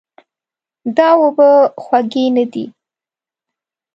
[0.97, 1.49] دا اوبه
[1.83, 2.65] خوږې نه دي.